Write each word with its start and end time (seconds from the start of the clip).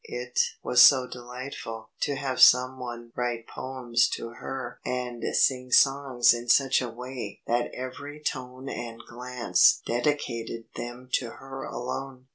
It 0.03 0.39
was 0.63 0.81
so 0.81 1.05
delightful 1.07 1.91
to 1.99 2.15
have 2.15 2.41
some 2.41 2.79
one 2.79 3.11
write 3.15 3.45
poems 3.45 4.09
to 4.15 4.29
her 4.29 4.79
and 4.83 5.23
sing 5.35 5.71
songs 5.71 6.33
in 6.33 6.47
such 6.49 6.81
a 6.81 6.89
way 6.89 7.43
that 7.45 7.71
every 7.71 8.19
tone 8.19 8.67
and 8.67 8.99
glance 9.07 9.79
dedicated 9.85 10.63
them 10.75 11.07
to 11.11 11.29
her 11.33 11.65
alone. 11.65 12.25